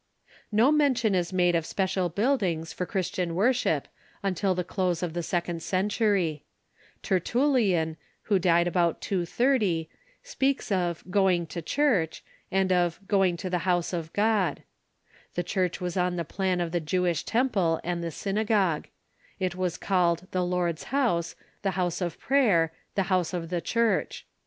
[0.51, 3.87] No mention is made of special buildings for Christian wor ship
[4.33, 6.43] till the close of the second century.
[7.03, 8.01] Tertullian {De Idol., cap.
[8.01, 8.23] 7; De Cor., cap.
[8.23, 9.01] 3), who died about
[9.53, 9.89] 230,
[10.23, 14.13] speaks of Church" Qoingr to church," and of "going to the house of Buildings &'
[14.13, 14.63] t>» God."
[15.35, 18.87] The church was on the plan of the Jewish tem ple and the synagogue.
[19.39, 24.25] It was called the Lord's house, the house of prayer, the house of the Church.